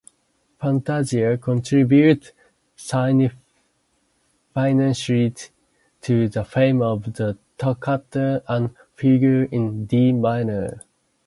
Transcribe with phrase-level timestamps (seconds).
[0.59, 2.31] "Fantasia" contributed
[2.75, 3.35] significantly
[6.01, 10.79] to the fame of the Toccata and Fugue in D minor.